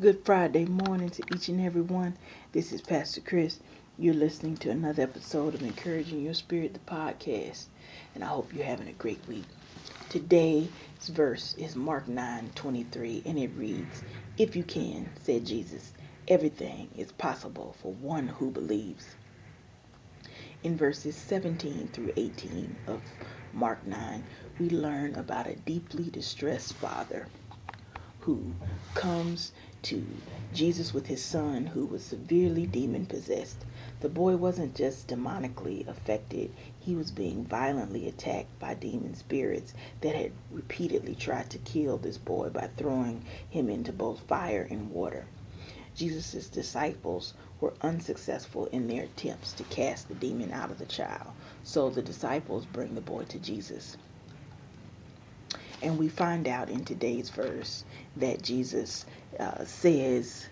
[0.00, 2.16] Good Friday morning to each and every one.
[2.52, 3.58] This is Pastor Chris.
[3.98, 7.64] You're listening to another episode of Encouraging Your Spirit, the podcast,
[8.14, 9.46] and I hope you're having a great week.
[10.08, 10.68] Today's
[11.08, 14.04] verse is Mark 9 23, and it reads,
[14.36, 15.92] If you can, said Jesus,
[16.28, 19.16] everything is possible for one who believes.
[20.62, 23.02] In verses 17 through 18 of
[23.52, 24.22] Mark 9,
[24.60, 27.26] we learn about a deeply distressed father
[28.28, 28.52] who
[28.92, 30.04] comes to
[30.52, 33.56] Jesus with his son who was severely demon possessed.
[34.00, 40.14] The boy wasn't just demonically affected, he was being violently attacked by demon spirits that
[40.14, 45.24] had repeatedly tried to kill this boy by throwing him into both fire and water.
[45.94, 47.32] Jesus' disciples
[47.62, 51.32] were unsuccessful in their attempts to cast the demon out of the child,
[51.64, 53.96] so the disciples bring the boy to Jesus.
[55.82, 57.84] And we find out in today's verse
[58.16, 59.06] that Jesus
[59.40, 60.48] uh, says,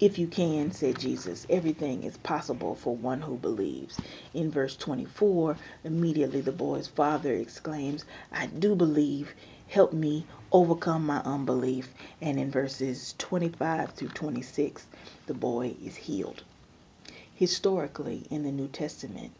[0.00, 4.00] if you can, said Jesus, everything is possible for one who believes.
[4.34, 9.34] In verse 24, immediately the boy's father exclaims, I do believe.
[9.68, 11.94] Help me overcome my unbelief.
[12.20, 14.86] And in verses 25 through 26,
[15.26, 16.44] the boy is healed.
[17.36, 19.32] Historically, in the New Testament,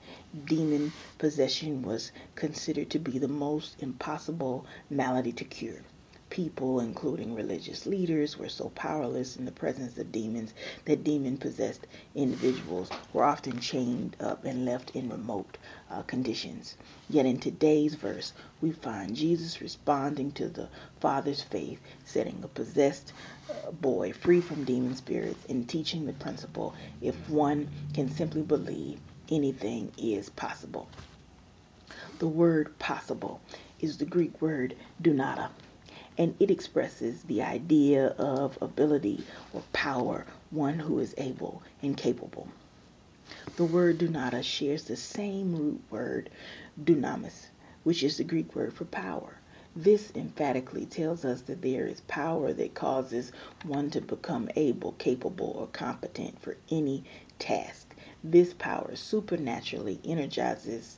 [0.46, 5.82] demon possession was considered to be the most impossible malady to cure.
[6.30, 10.54] People, including religious leaders, were so powerless in the presence of demons
[10.86, 15.58] that demon possessed individuals were often chained up and left in remote
[15.90, 16.76] uh, conditions.
[17.10, 23.12] Yet in today's verse, we find Jesus responding to the Father's faith, setting a possessed
[23.50, 28.98] uh, boy free from demon spirits and teaching the principle if one can simply believe,
[29.30, 30.88] anything is possible.
[32.18, 33.42] The word possible
[33.78, 35.50] is the Greek word dunata
[36.16, 42.48] and it expresses the idea of ability or power, one who is able and capable.
[43.56, 46.30] The word dunata shares the same root word
[46.82, 47.46] dunamis,
[47.82, 49.38] which is the Greek word for power.
[49.74, 53.32] This emphatically tells us that there is power that causes
[53.64, 57.02] one to become able, capable, or competent for any
[57.40, 57.96] task.
[58.22, 60.96] This power supernaturally energizes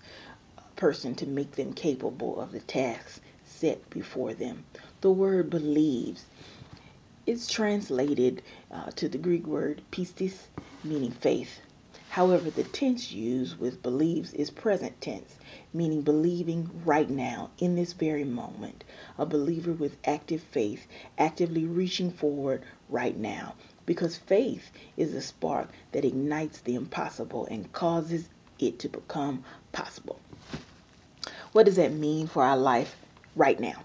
[0.58, 4.64] a person to make them capable of the tasks set before them
[5.06, 6.24] the word believes.
[7.26, 10.34] It's translated uh, to the Greek word pistis,
[10.82, 11.60] meaning faith.
[12.08, 15.36] However, the tense used with believes is present tense,
[15.72, 18.82] meaning believing right now, in this very moment.
[19.16, 23.54] A believer with active faith, actively reaching forward right now.
[23.86, 28.28] Because faith is a spark that ignites the impossible and causes
[28.58, 30.18] it to become possible.
[31.52, 32.96] What does that mean for our life
[33.36, 33.84] right now?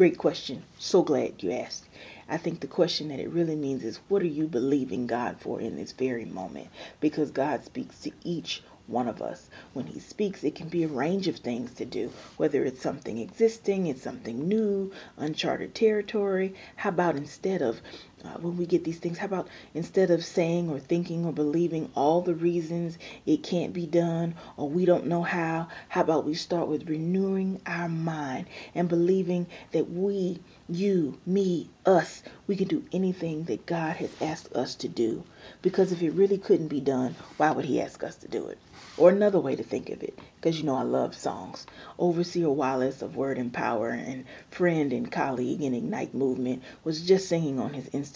[0.00, 0.62] Great question.
[0.78, 1.84] So glad you asked.
[2.26, 5.60] I think the question that it really means is what are you believing God for
[5.60, 6.68] in this very moment?
[7.00, 9.50] Because God speaks to each one of us.
[9.74, 13.18] When He speaks, it can be a range of things to do, whether it's something
[13.18, 16.54] existing, it's something new, uncharted territory.
[16.76, 17.82] How about instead of
[18.24, 21.90] uh, when we get these things, how about instead of saying or thinking or believing
[21.94, 26.34] all the reasons it can't be done or we don't know how, how about we
[26.34, 30.38] start with renewing our mind and believing that we,
[30.68, 35.24] you, me, us, we can do anything that God has asked us to do.
[35.62, 38.58] Because if it really couldn't be done, why would He ask us to do it?
[38.98, 41.66] Or another way to think of it, because you know I love songs.
[41.98, 47.28] Overseer Wallace of Word and Power and friend and colleague in Ignite Movement was just
[47.28, 48.09] singing on his Instagram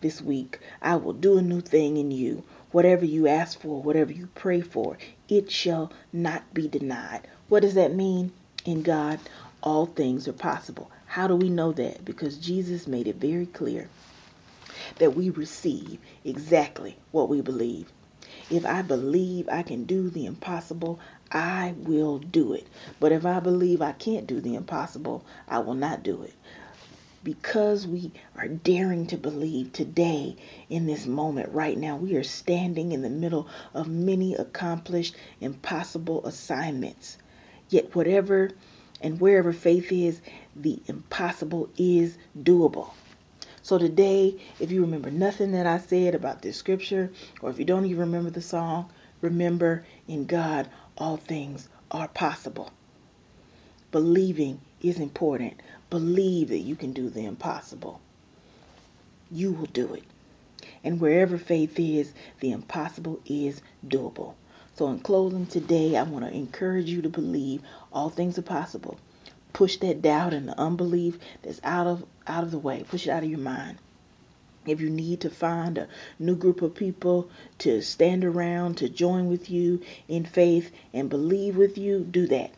[0.00, 2.44] this week, I will do a new thing in you.
[2.70, 4.98] Whatever you ask for, whatever you pray for,
[5.28, 7.26] it shall not be denied.
[7.48, 8.32] What does that mean?
[8.64, 9.18] In God,
[9.62, 10.90] all things are possible.
[11.06, 12.04] How do we know that?
[12.04, 13.88] Because Jesus made it very clear
[14.98, 17.90] that we receive exactly what we believe.
[18.50, 21.00] If I believe I can do the impossible,
[21.32, 22.66] I will do it.
[23.00, 26.34] But if I believe I can't do the impossible, I will not do it.
[27.28, 30.34] Because we are daring to believe today,
[30.70, 36.24] in this moment, right now, we are standing in the middle of many accomplished, impossible
[36.24, 37.18] assignments.
[37.68, 38.52] Yet, whatever
[39.02, 40.22] and wherever faith is,
[40.56, 42.92] the impossible is doable.
[43.60, 47.66] So today, if you remember nothing that I said about this scripture, or if you
[47.66, 48.90] don't even remember the song,
[49.20, 50.66] remember in God
[50.96, 52.70] all things are possible.
[53.92, 55.60] Believing is important.
[55.90, 58.00] Believe that you can do the impossible.
[59.30, 60.04] You will do it.
[60.84, 64.34] And wherever faith is, the impossible is doable.
[64.76, 68.98] So, in closing today, I want to encourage you to believe all things are possible
[69.52, 73.10] push that doubt and the unbelief that's out of out of the way push it
[73.10, 73.78] out of your mind
[74.66, 75.88] If you need to find a
[76.18, 81.56] new group of people to stand around, to join with you in faith and believe
[81.56, 82.52] with you, do that.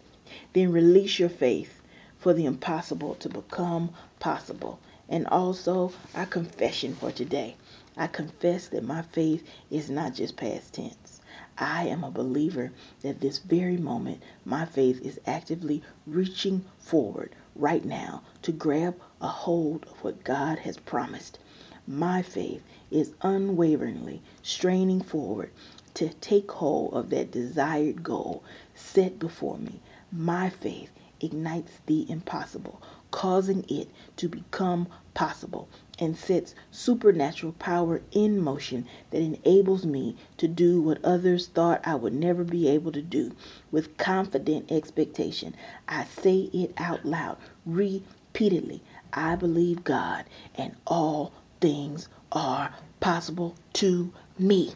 [0.53, 1.80] Then release your faith
[2.21, 4.79] for the impossible to become possible.
[5.09, 7.57] And also, our confession for today.
[7.97, 11.21] I confess that my faith is not just past tense.
[11.59, 12.73] I am a believer
[13.03, 19.29] that this very moment my faith is actively reaching forward right now to grab a
[19.29, 21.39] hold of what God has promised.
[21.87, 25.51] My faith is unwaveringly straining forward
[25.95, 28.43] to take hold of that desired goal
[28.75, 29.81] set before me.
[30.13, 30.91] My faith
[31.21, 32.81] ignites the impossible,
[33.11, 35.69] causing it to become possible,
[35.99, 41.95] and sets supernatural power in motion that enables me to do what others thought I
[41.95, 43.33] would never be able to do.
[43.71, 45.55] With confident expectation,
[45.89, 48.83] I say it out loud repeatedly.
[49.13, 50.25] I believe God,
[50.55, 54.73] and all things are possible to me.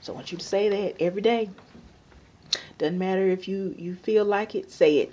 [0.00, 1.50] So I want you to say that every day.
[2.78, 5.12] Doesn't matter if you, you feel like it, say it.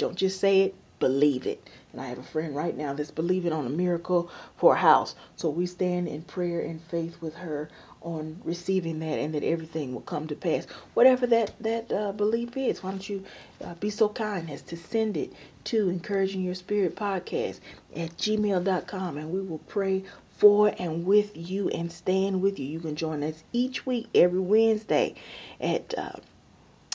[0.00, 1.68] Don't just say it, believe it.
[1.92, 5.14] And I have a friend right now that's believing on a miracle for a house.
[5.36, 7.68] So we stand in prayer and faith with her
[8.00, 10.64] on receiving that and that everything will come to pass.
[10.94, 13.22] Whatever that, that uh, belief is, why don't you
[13.62, 17.60] uh, be so kind as to send it to Encouraging Your Spirit podcast
[17.94, 20.02] at gmail.com and we will pray
[20.38, 22.64] for and with you and stand with you.
[22.64, 25.14] You can join us each week, every Wednesday
[25.60, 26.12] at uh,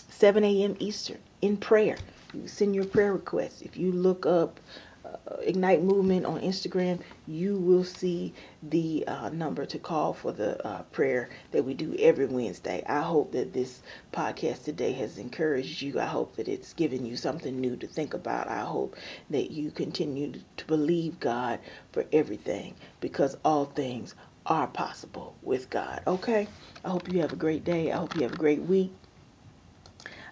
[0.10, 0.75] 7 a.m.
[0.80, 1.98] Eastern in prayer.
[2.46, 3.62] Send your prayer requests.
[3.62, 4.60] If you look up
[5.06, 8.34] uh, Ignite Movement on Instagram, you will see
[8.64, 12.84] the uh, number to call for the uh, prayer that we do every Wednesday.
[12.88, 16.00] I hope that this podcast today has encouraged you.
[16.00, 18.48] I hope that it's given you something new to think about.
[18.48, 18.96] I hope
[19.30, 21.60] that you continue to believe God
[21.92, 24.16] for everything because all things
[24.46, 26.02] are possible with God.
[26.08, 26.48] Okay?
[26.84, 27.92] I hope you have a great day.
[27.92, 28.92] I hope you have a great week.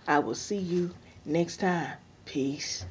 [0.08, 0.94] I will see you
[1.25, 1.94] next time.
[2.25, 2.86] Peace.